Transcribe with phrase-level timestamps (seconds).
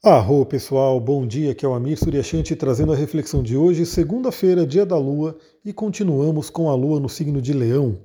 [0.00, 4.64] Arro pessoal, bom dia, aqui é o Amir Suryashanti trazendo a reflexão de hoje, segunda-feira,
[4.64, 7.98] dia da Lua, e continuamos com a Lua no signo de Leão.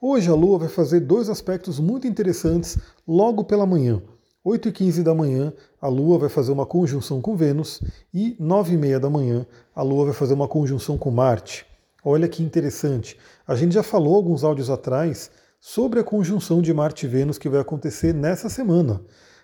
[0.00, 4.00] Hoje a Lua vai fazer dois aspectos muito interessantes logo pela manhã.
[4.44, 5.52] 8 e 15 da manhã,
[5.82, 7.82] a Lua vai fazer uma conjunção com Vênus
[8.14, 9.44] e 9 e meia da manhã,
[9.74, 11.66] a Lua vai fazer uma conjunção com Marte.
[12.04, 13.18] Olha que interessante.
[13.44, 17.48] A gente já falou alguns áudios atrás sobre a conjunção de Marte e Vênus que
[17.48, 19.00] vai acontecer nessa semana.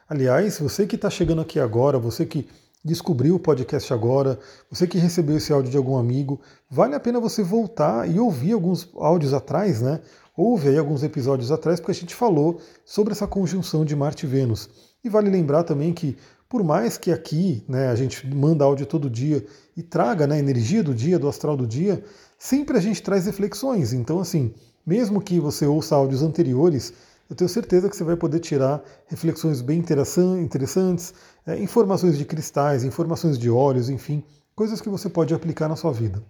[0.09, 2.49] Aliás, você que está chegando aqui agora, você que
[2.85, 4.39] descobriu o podcast agora,
[4.71, 6.41] você que recebeu esse áudio de algum amigo,
[6.71, 10.01] vale a pena você voltar e ouvir alguns áudios atrás, né?
[10.37, 14.29] Ouve aí alguns episódios atrás, porque a gente falou sobre essa conjunção de Marte e
[14.29, 14.71] Vênus.
[15.03, 16.17] E vale lembrar também que,
[16.49, 19.45] por mais que aqui né, a gente manda áudio todo dia
[19.77, 22.05] e traga né, a energia do dia, do astral do dia,
[22.39, 23.93] sempre a gente traz reflexões.
[23.93, 24.55] Então, assim,
[24.87, 26.93] mesmo que você ouça áudios anteriores,
[27.29, 31.13] eu tenho certeza que você vai poder tirar reflexões bem interessantes,
[31.47, 34.23] é, informações de cristais, informações de óleos, enfim,
[34.55, 36.23] coisas que você pode aplicar na sua vida.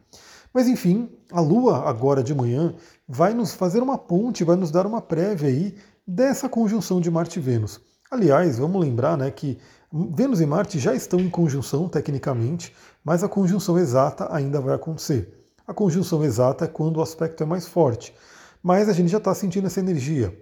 [0.52, 2.74] Mas enfim, a Lua agora de manhã
[3.06, 5.74] vai nos fazer uma ponte, vai nos dar uma prévia aí
[6.06, 7.80] dessa conjunção de Marte e Vênus.
[8.10, 9.58] Aliás, vamos lembrar né, que
[9.92, 12.74] Vênus e Marte já estão em conjunção tecnicamente,
[13.04, 15.32] mas a conjunção exata ainda vai acontecer.
[15.66, 18.14] A conjunção exata é quando o aspecto é mais forte.
[18.62, 20.36] Mas a gente já está sentindo essa energia.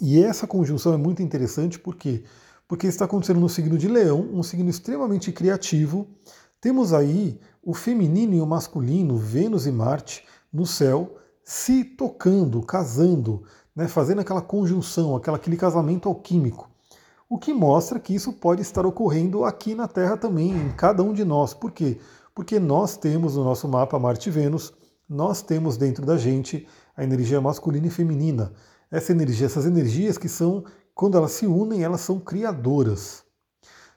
[0.00, 2.24] E essa conjunção é muito interessante porque
[2.68, 6.06] porque está acontecendo no signo de Leão, um signo extremamente criativo.
[6.60, 13.42] Temos aí o feminino e o masculino, Vênus e Marte, no céu, se tocando, casando,
[13.74, 16.68] né, fazendo aquela conjunção, aquele casamento alquímico.
[17.26, 21.14] O que mostra que isso pode estar ocorrendo aqui na Terra também, em cada um
[21.14, 21.54] de nós.
[21.54, 21.98] Por quê?
[22.34, 24.74] Porque nós temos no nosso mapa Marte e Vênus,
[25.08, 28.52] nós temos dentro da gente a energia masculina e feminina
[28.90, 33.22] essa energia, essas energias que são, quando elas se unem, elas são criadoras.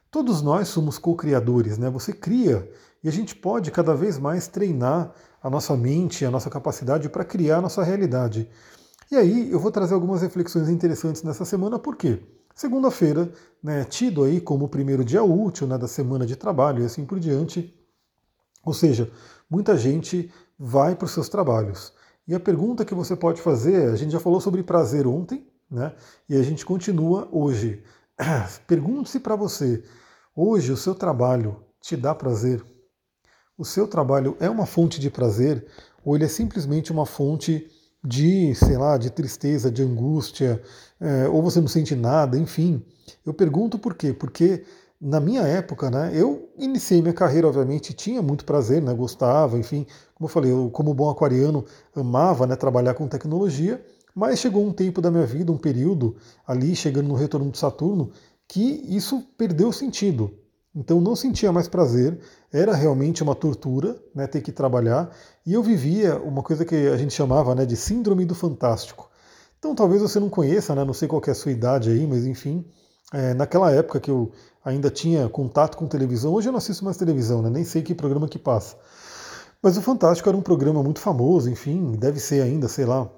[0.10, 1.90] Todos nós somos co-criadores, né?
[1.90, 2.70] Você cria
[3.04, 7.26] e a gente pode cada vez mais treinar a nossa mente, a nossa capacidade para
[7.26, 8.50] criar a nossa realidade.
[9.10, 12.22] E aí eu vou trazer algumas reflexões interessantes nessa semana, por quê?
[12.54, 13.32] Segunda-feira,
[13.64, 17.06] né, tido aí como o primeiro dia útil né, da semana de trabalho e assim
[17.06, 17.74] por diante.
[18.64, 19.10] Ou seja,
[19.50, 21.94] muita gente vai para os seus trabalhos.
[22.32, 25.94] E a pergunta que você pode fazer, a gente já falou sobre prazer ontem, né?
[26.30, 27.84] E a gente continua hoje.
[28.66, 29.84] Pergunte-se para você:
[30.34, 32.64] hoje o seu trabalho te dá prazer?
[33.58, 35.68] O seu trabalho é uma fonte de prazer
[36.06, 37.70] ou ele é simplesmente uma fonte
[38.02, 40.64] de, sei lá, de tristeza, de angústia,
[41.02, 42.82] é, ou você não sente nada, enfim.
[43.26, 44.14] Eu pergunto por quê?
[44.14, 44.64] Porque
[45.02, 49.88] na minha época, né, eu iniciei minha carreira, obviamente, tinha muito prazer, né, gostava, enfim,
[50.14, 54.72] como eu falei, eu, como bom aquariano, amava né, trabalhar com tecnologia, mas chegou um
[54.72, 58.12] tempo da minha vida, um período ali, chegando no retorno de Saturno,
[58.48, 60.38] que isso perdeu sentido.
[60.76, 62.20] Então não sentia mais prazer,
[62.54, 65.10] era realmente uma tortura né, ter que trabalhar,
[65.44, 69.10] e eu vivia uma coisa que a gente chamava né, de síndrome do fantástico.
[69.58, 72.24] Então talvez você não conheça, né, não sei qual é a sua idade aí, mas
[72.26, 72.64] enfim,
[73.14, 74.32] é, naquela época que eu
[74.64, 77.50] ainda tinha contato com televisão, hoje eu não assisto mais televisão, né?
[77.50, 78.78] nem sei que programa que passa.
[79.62, 83.10] Mas o Fantástico era um programa muito famoso, enfim, deve ser ainda, sei lá.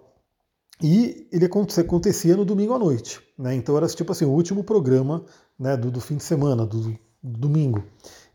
[0.82, 3.22] E ele acontecia no domingo à noite.
[3.38, 3.56] Né?
[3.56, 5.24] Então era tipo assim, o último programa
[5.58, 7.84] né, do, do fim de semana, do, do domingo.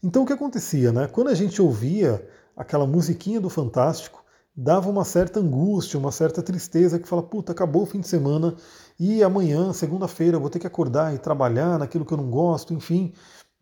[0.02, 0.92] Então o que acontecia?
[0.92, 1.06] Né?
[1.08, 2.26] Quando a gente ouvia
[2.56, 4.24] aquela musiquinha do Fantástico,
[4.60, 8.56] dava uma certa angústia, uma certa tristeza, que fala, puta, acabou o fim de semana
[8.98, 13.12] e amanhã, segunda-feira, vou ter que acordar e trabalhar naquilo que eu não gosto, enfim.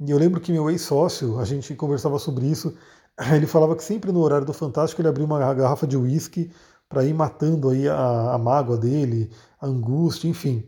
[0.01, 2.75] E eu lembro que meu ex-sócio, a gente conversava sobre isso,
[3.35, 6.51] ele falava que sempre no horário do Fantástico ele abria uma garrafa de uísque
[6.89, 9.31] para ir matando aí a, a mágoa dele,
[9.61, 10.65] a angústia, enfim.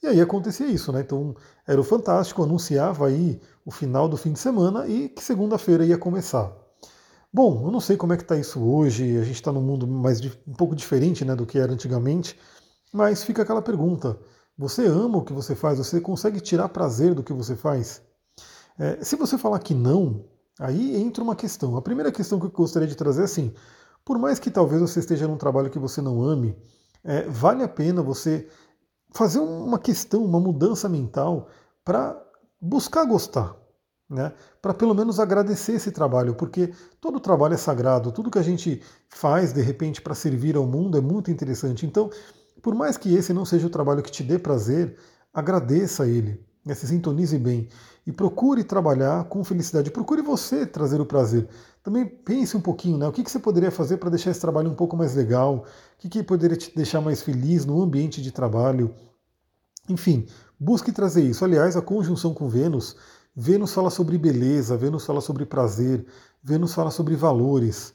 [0.00, 1.00] E aí acontecia isso, né?
[1.00, 1.34] Então
[1.66, 5.98] era o Fantástico, anunciava aí o final do fim de semana e que segunda-feira ia
[5.98, 6.61] começar.
[7.34, 9.86] Bom, eu não sei como é que está isso hoje, a gente está num mundo
[9.86, 12.38] mais um pouco diferente né, do que era antigamente,
[12.92, 14.18] mas fica aquela pergunta:
[14.56, 15.78] você ama o que você faz?
[15.78, 18.02] Você consegue tirar prazer do que você faz?
[18.78, 20.26] É, se você falar que não,
[20.60, 21.76] aí entra uma questão.
[21.76, 23.54] A primeira questão que eu gostaria de trazer é assim:
[24.04, 26.54] por mais que talvez você esteja num trabalho que você não ame,
[27.02, 28.46] é, vale a pena você
[29.14, 31.48] fazer uma questão, uma mudança mental
[31.82, 32.14] para
[32.60, 33.61] buscar gostar
[34.12, 38.42] né, para pelo menos agradecer esse trabalho, porque todo trabalho é sagrado, tudo que a
[38.42, 41.86] gente faz de repente para servir ao mundo é muito interessante.
[41.86, 42.10] Então,
[42.60, 44.96] por mais que esse não seja o trabalho que te dê prazer,
[45.32, 47.68] agradeça ele, né, se sintonize bem
[48.06, 49.90] e procure trabalhar com felicidade.
[49.90, 51.48] Procure você trazer o prazer.
[51.82, 53.06] Também pense um pouquinho, né?
[53.06, 55.64] O que, que você poderia fazer para deixar esse trabalho um pouco mais legal?
[55.96, 58.94] O que, que poderia te deixar mais feliz no ambiente de trabalho?
[59.88, 60.26] Enfim,
[60.58, 61.44] busque trazer isso.
[61.44, 62.96] Aliás, a conjunção com Vênus
[63.34, 66.06] Vênus fala sobre beleza, Vênus fala sobre prazer,
[66.42, 67.94] Vênus fala sobre valores.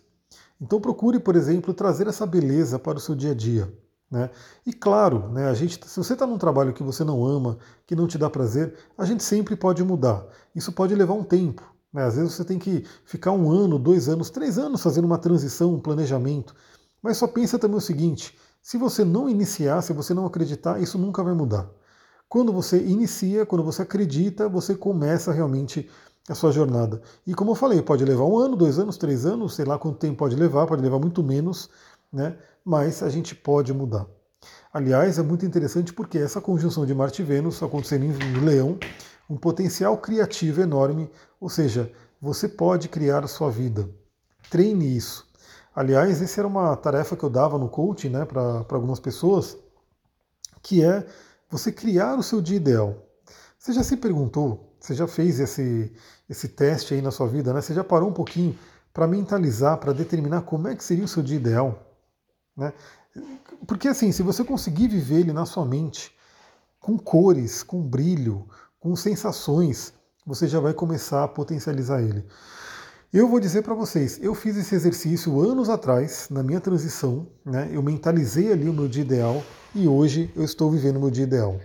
[0.60, 3.72] Então procure, por exemplo, trazer essa beleza para o seu dia a dia.
[4.10, 4.30] Né?
[4.66, 7.96] E claro, né, a gente, se você está num trabalho que você não ama, que
[7.96, 10.26] não te dá prazer, a gente sempre pode mudar.
[10.56, 11.62] Isso pode levar um tempo.
[11.94, 12.04] Né?
[12.04, 15.76] Às vezes você tem que ficar um ano, dois anos, três anos fazendo uma transição,
[15.76, 16.56] um planejamento.
[17.02, 20.98] Mas só pensa também o seguinte: se você não iniciar, se você não acreditar, isso
[20.98, 21.70] nunca vai mudar.
[22.30, 25.90] Quando você inicia, quando você acredita, você começa realmente
[26.30, 27.02] a sua jornada.
[27.26, 29.98] E como eu falei, pode levar um ano, dois anos, três anos, sei lá quanto
[29.98, 31.70] tempo pode levar, pode levar muito menos,
[32.12, 32.38] né?
[32.68, 34.06] mas a gente pode mudar.
[34.74, 38.78] Aliás, é muito interessante porque essa conjunção de Marte e Vênus acontecendo em Leão,
[39.30, 41.10] um potencial criativo enorme,
[41.40, 41.90] ou seja,
[42.22, 43.90] você pode criar a sua vida.
[44.50, 45.26] Treine isso.
[45.74, 49.58] Aliás, essa era uma tarefa que eu dava no coaching né, para algumas pessoas,
[50.62, 51.08] que é
[51.50, 53.08] você criar o seu dia ideal.
[53.58, 55.92] Você já se perguntou, você já fez esse,
[56.30, 57.62] esse teste aí na sua vida, né?
[57.62, 58.58] Você já parou um pouquinho
[58.94, 61.88] para mentalizar, para determinar como é que seria o seu dia ideal?
[62.56, 62.74] Né?
[63.66, 66.16] Porque assim, se você conseguir viver ele na sua mente,
[66.80, 68.48] com cores, com brilho,
[68.80, 69.94] com sensações,
[70.26, 72.26] você já vai começar a potencializar ele.
[73.12, 77.70] Eu vou dizer para vocês, eu fiz esse exercício anos atrás, na minha transição, né?
[77.72, 79.44] eu mentalizei ali o meu dia ideal
[79.78, 81.60] e hoje eu estou vivendo o meu dia ideal.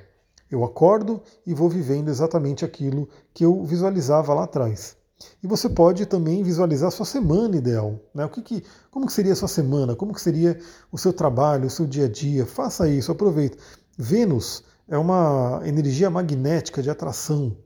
[0.50, 4.94] Eu acordo e vou vivendo exatamente aquilo que eu visualizava lá atrás.
[5.42, 7.98] E você pode também visualizar sua semana ideal.
[8.14, 8.26] Né?
[8.26, 9.96] O que, que como que seria a sua semana?
[9.96, 10.58] Como que seria
[10.90, 12.44] o seu trabalho, o seu dia a dia?
[12.44, 13.56] Faça isso, aproveite.
[13.96, 17.56] Vênus é uma energia magnética de atração.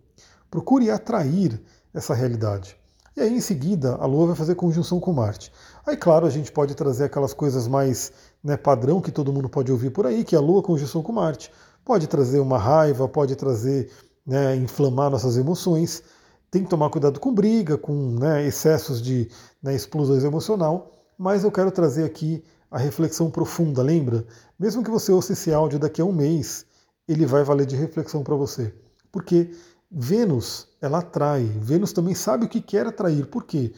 [0.48, 1.60] Procure atrair
[1.92, 2.76] essa realidade.
[3.16, 5.50] E aí, em seguida, a Lua vai fazer conjunção com Marte.
[5.86, 8.12] Aí, claro, a gente pode trazer aquelas coisas mais
[8.46, 11.10] né, padrão que todo mundo pode ouvir por aí, que é a Lua conjunção com
[11.10, 11.50] Marte.
[11.84, 13.90] Pode trazer uma raiva, pode trazer,
[14.24, 16.00] né, inflamar nossas emoções.
[16.48, 19.28] Tem que tomar cuidado com briga, com né, excessos de
[19.60, 20.92] né, explosões emocional.
[21.18, 24.24] Mas eu quero trazer aqui a reflexão profunda, lembra?
[24.56, 26.64] Mesmo que você ouça esse áudio daqui a um mês,
[27.08, 28.72] ele vai valer de reflexão para você.
[29.10, 29.50] Porque
[29.90, 31.42] Vênus, ela atrai.
[31.44, 33.26] Vênus também sabe o que quer atrair.
[33.26, 33.72] Por quê?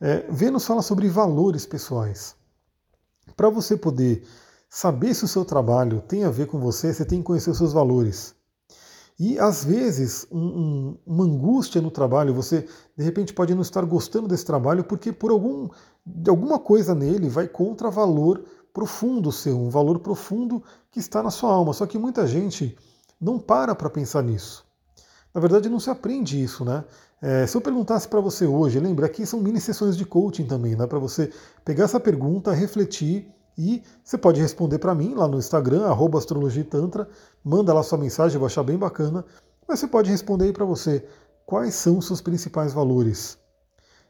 [0.00, 2.36] É, Vênus fala sobre valores pessoais.
[3.36, 4.22] Para você poder
[4.68, 7.58] saber se o seu trabalho tem a ver com você, você tem que conhecer os
[7.58, 8.34] seus valores.
[9.18, 13.84] E às vezes, um, um, uma angústia no trabalho, você de repente pode não estar
[13.84, 15.68] gostando desse trabalho porque por algum,
[16.26, 21.52] alguma coisa nele vai contra valor profundo seu, um valor profundo que está na sua
[21.52, 21.72] alma.
[21.72, 22.76] Só que muita gente
[23.20, 24.64] não para para pensar nisso.
[25.34, 26.84] Na verdade, não se aprende isso, né?
[27.24, 30.74] É, se eu perguntasse para você hoje, lembra aqui são mini sessões de coaching também,
[30.74, 30.88] né?
[30.88, 31.30] Para você
[31.64, 35.86] pegar essa pergunta, refletir e você pode responder para mim lá no Instagram,
[36.18, 37.08] astrologitantra,
[37.44, 39.24] manda lá sua mensagem, eu vou achar bem bacana.
[39.68, 41.06] Mas você pode responder aí para você
[41.46, 43.38] quais são os seus principais valores.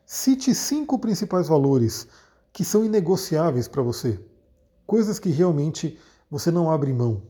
[0.07, 2.09] Cite cinco principais valores
[2.51, 4.19] que são inegociáveis para você.
[4.87, 5.99] Coisas que realmente
[6.31, 7.21] você não abre mão.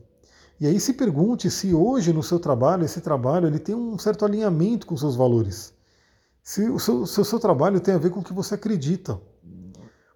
[0.63, 4.23] E aí se pergunte se hoje no seu trabalho, esse trabalho ele tem um certo
[4.23, 5.73] alinhamento com seus valores.
[6.41, 9.19] Se o seu, se o seu trabalho tem a ver com o que você acredita.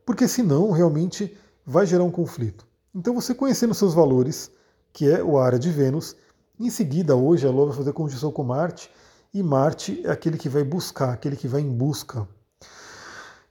[0.06, 2.66] Porque senão realmente vai gerar um conflito.
[2.96, 4.50] Então você conhecendo seus valores,
[4.94, 6.16] que é o área de Vênus,
[6.58, 8.90] em seguida hoje a Lua vai fazer conjunção com Marte,
[9.34, 12.26] e Marte é aquele que vai buscar, aquele que vai em busca.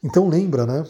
[0.02, 0.82] Então lembra, né?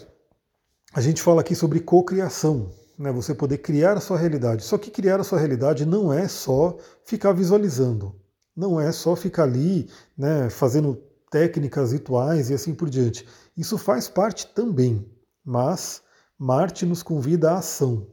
[0.94, 4.64] A gente fala aqui sobre cocriação né, você poder criar a sua realidade.
[4.64, 8.14] Só que criar a sua realidade não é só ficar visualizando,
[8.56, 13.26] não é só ficar ali né, fazendo técnicas rituais e assim por diante.
[13.56, 15.06] Isso faz parte também,
[15.44, 16.02] mas
[16.38, 18.06] Marte nos convida à ação.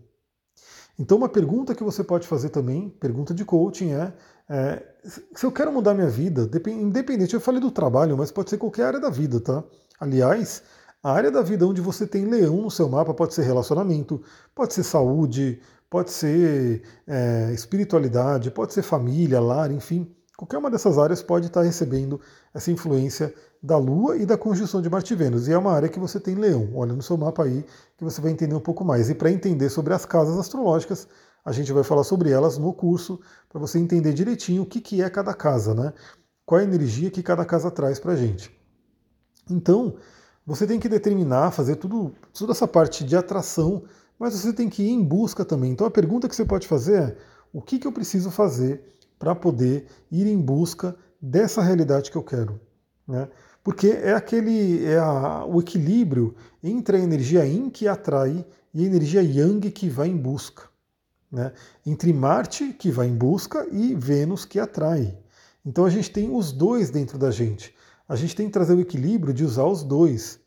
[0.98, 4.14] Então, uma pergunta que você pode fazer também, pergunta de coaching, é,
[4.50, 8.58] é se eu quero mudar minha vida, independente, eu falei do trabalho, mas pode ser
[8.58, 9.64] qualquer área da vida, tá?
[10.00, 10.62] Aliás,
[11.04, 14.24] a área da vida onde você tem leão no seu mapa pode ser relacionamento,
[14.56, 20.10] pode ser saúde, pode ser é, espiritualidade, pode ser família, lar, enfim.
[20.38, 22.20] Qualquer uma dessas áreas pode estar recebendo
[22.54, 25.48] essa influência da Lua e da conjunção de Marte e Vênus.
[25.48, 26.70] E é uma área que você tem leão.
[26.74, 27.66] Olha no seu mapa aí
[27.98, 29.10] que você vai entender um pouco mais.
[29.10, 31.08] E para entender sobre as casas astrológicas,
[31.46, 33.20] a gente vai falar sobre elas no curso,
[33.50, 35.94] para você entender direitinho o que, que é cada casa, né?
[36.46, 38.50] Qual a energia que cada casa traz para a gente.
[39.50, 39.96] Então,
[40.46, 43.84] você tem que determinar, fazer tudo, toda essa parte de atração,
[44.20, 45.72] mas você tem que ir em busca também.
[45.72, 47.18] Então a pergunta que você pode fazer é:
[47.52, 48.84] o que, que eu preciso fazer
[49.18, 52.60] para poder ir em busca dessa realidade que eu quero?
[53.08, 53.28] Né?
[53.64, 58.86] Porque é aquele é a, o equilíbrio entre a energia Yin que atrai e a
[58.86, 60.64] energia Yang que vai em busca.
[61.32, 61.52] Né?
[61.86, 65.18] Entre Marte, que vai em busca, e Vênus, que atrai.
[65.66, 67.74] Então a gente tem os dois dentro da gente.
[68.14, 70.40] A gente tem que trazer o equilíbrio de usar os dois.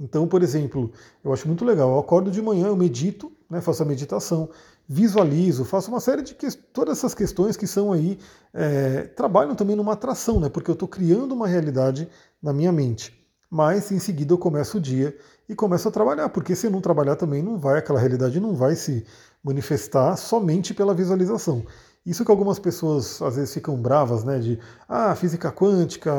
[0.00, 0.90] Então, por exemplo,
[1.22, 4.48] eu acho muito legal, eu acordo de manhã, eu medito, né, faço a meditação,
[4.88, 6.34] visualizo, faço uma série de
[6.72, 8.18] todas essas questões que são aí,
[8.54, 12.08] é, trabalham também numa atração, né, porque eu estou criando uma realidade
[12.42, 13.12] na minha mente.
[13.50, 15.14] Mas em seguida eu começo o dia
[15.46, 18.74] e começo a trabalhar, porque se não trabalhar também não vai, aquela realidade não vai
[18.76, 19.04] se
[19.44, 21.66] manifestar somente pela visualização.
[22.04, 24.38] Isso que algumas pessoas às vezes ficam bravas, né?
[24.38, 26.12] De ah, física quântica,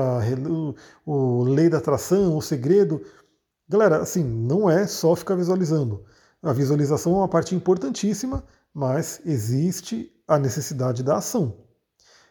[1.06, 3.02] o, lei da atração, o segredo.
[3.68, 6.04] Galera, assim, não é só ficar visualizando.
[6.42, 11.58] A visualização é uma parte importantíssima, mas existe a necessidade da ação.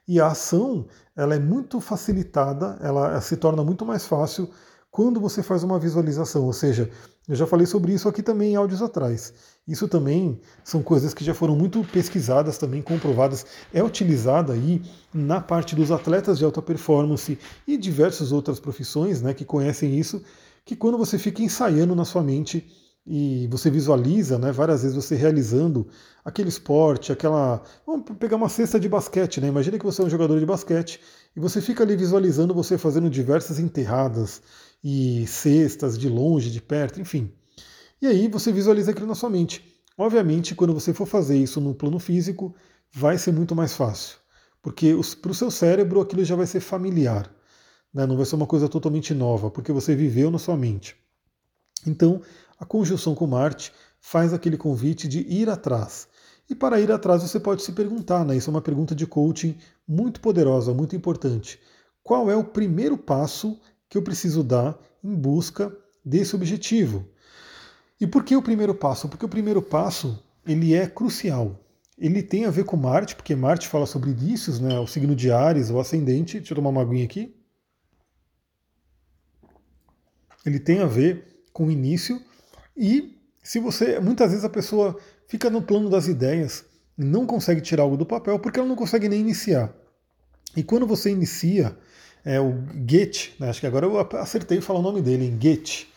[0.06, 4.50] E a ação, ela é muito facilitada, ela se torna muito mais fácil
[4.90, 6.90] quando você faz uma visualização, ou seja,
[7.28, 9.32] eu já falei sobre isso aqui também em áudios atrás.
[9.66, 14.82] Isso também são coisas que já foram muito pesquisadas, também comprovadas, é utilizada aí
[15.14, 20.22] na parte dos atletas de alta performance e diversas outras profissões né, que conhecem isso,
[20.64, 22.66] que quando você fica ensaiando na sua mente
[23.06, 25.86] e você visualiza, né, várias vezes você realizando
[26.24, 27.62] aquele esporte, aquela.
[27.86, 29.48] Vamos pegar uma cesta de basquete, né?
[29.48, 31.00] Imagina que você é um jogador de basquete
[31.34, 34.42] e você fica ali visualizando você fazendo diversas enterradas,
[34.82, 37.32] e cestas de longe, de perto, enfim.
[38.00, 39.64] E aí você visualiza aquilo na sua mente.
[39.96, 42.54] Obviamente, quando você for fazer isso no plano físico,
[42.92, 44.16] vai ser muito mais fácil,
[44.62, 47.30] porque para o seu cérebro aquilo já vai ser familiar,
[47.92, 48.06] né?
[48.06, 50.96] não vai ser uma coisa totalmente nova, porque você viveu na sua mente.
[51.86, 52.20] Então,
[52.58, 56.08] a conjunção com Marte faz aquele convite de ir atrás.
[56.48, 58.36] E para ir atrás você pode se perguntar, né?
[58.36, 59.56] Isso é uma pergunta de coaching
[59.86, 61.60] muito poderosa, muito importante.
[62.02, 63.60] Qual é o primeiro passo
[63.90, 67.06] que eu preciso dar em busca desse objetivo.
[68.00, 69.08] E por que o primeiro passo?
[69.08, 71.60] Porque o primeiro passo ele é crucial.
[71.98, 75.30] Ele tem a ver com Marte, porque Marte fala sobre inícios, né, o signo de
[75.30, 76.38] Ares, o ascendente.
[76.38, 77.36] Deixa eu tomar uma aguinha aqui.
[80.46, 82.22] Ele tem a ver com o início
[82.74, 86.64] e se você, muitas vezes a pessoa fica no plano das ideias
[86.96, 89.74] e não consegue tirar algo do papel porque ela não consegue nem iniciar.
[90.56, 91.76] E quando você inicia,
[92.24, 93.48] é o Goethe, né?
[93.48, 95.88] acho que agora eu acertei falar o nome dele, em Goethe.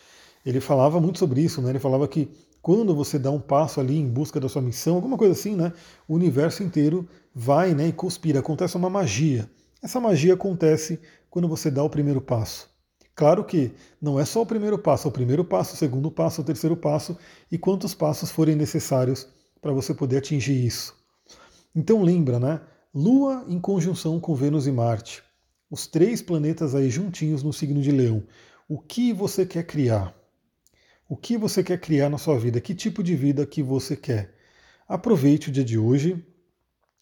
[0.44, 1.70] Ele falava muito sobre isso, né?
[1.70, 5.18] ele falava que quando você dá um passo ali em busca da sua missão, alguma
[5.18, 5.72] coisa assim, né?
[6.08, 9.48] o universo inteiro vai né, e conspira, acontece uma magia.
[9.82, 12.68] Essa magia acontece quando você dá o primeiro passo.
[13.14, 16.40] Claro que não é só o primeiro passo, é o primeiro passo, o segundo passo,
[16.40, 17.16] o terceiro passo
[17.50, 19.28] e quantos passos forem necessários
[19.60, 20.94] para você poder atingir isso.
[21.74, 22.60] Então lembra, né?
[22.94, 25.23] Lua em conjunção com Vênus e Marte
[25.74, 28.22] os três planetas aí juntinhos no signo de Leão.
[28.68, 30.14] O que você quer criar?
[31.08, 32.60] O que você quer criar na sua vida?
[32.60, 34.36] Que tipo de vida que você quer?
[34.88, 36.24] Aproveite o dia de hoje.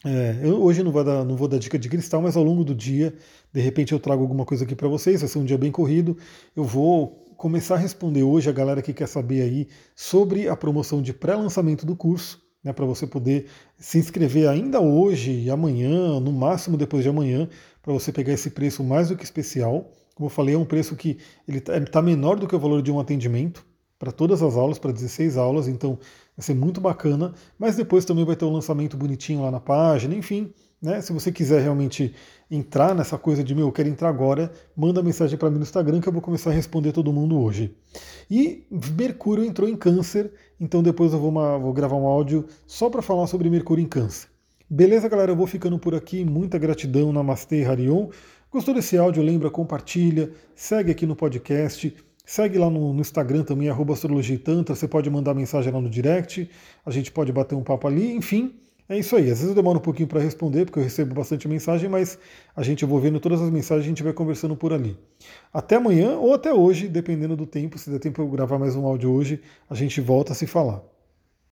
[0.02, 2.64] É, eu hoje não vou, dar, não vou dar dica de cristal, mas ao longo
[2.64, 3.14] do dia,
[3.52, 5.20] de repente eu trago alguma coisa aqui para vocês.
[5.20, 6.16] Vai ser um dia bem corrido.
[6.56, 11.02] Eu vou começar a responder hoje a galera que quer saber aí sobre a promoção
[11.02, 13.46] de pré-lançamento do curso né, para você poder
[13.78, 17.48] se inscrever ainda hoje amanhã, no máximo depois de amanhã,
[17.82, 19.90] para você pegar esse preço mais do que especial.
[20.14, 22.80] Como eu falei, é um preço que ele está tá menor do que o valor
[22.80, 23.66] de um atendimento
[23.98, 25.98] para todas as aulas, para 16 aulas, então
[26.36, 27.32] vai ser muito bacana.
[27.58, 30.52] Mas depois também vai ter um lançamento bonitinho lá na página, enfim.
[30.82, 31.00] Né?
[31.00, 32.12] Se você quiser realmente
[32.50, 36.00] entrar nessa coisa de meu, eu quero entrar agora, manda mensagem para mim no Instagram
[36.00, 37.76] que eu vou começar a responder todo mundo hoje.
[38.28, 42.90] E Mercúrio entrou em câncer, então depois eu vou, uma, vou gravar um áudio só
[42.90, 44.31] para falar sobre Mercúrio em câncer.
[44.74, 45.30] Beleza, galera?
[45.30, 46.24] Eu vou ficando por aqui.
[46.24, 48.08] Muita gratidão, Namastê, Harion.
[48.50, 49.22] Gostou desse áudio?
[49.22, 51.94] Lembra, compartilha, segue aqui no podcast.
[52.24, 54.74] Segue lá no, no Instagram também, arroba Astrologia Tantra.
[54.74, 56.48] Você pode mandar mensagem lá no direct.
[56.86, 58.14] A gente pode bater um papo ali.
[58.14, 58.54] Enfim,
[58.88, 59.24] é isso aí.
[59.24, 62.18] Às vezes eu demoro um pouquinho para responder, porque eu recebo bastante mensagem, mas
[62.56, 64.96] a gente, vou vendo todas as mensagens, a gente vai conversando por ali.
[65.52, 68.86] Até amanhã ou até hoje, dependendo do tempo, se der tempo eu gravar mais um
[68.86, 70.91] áudio hoje, a gente volta a se falar.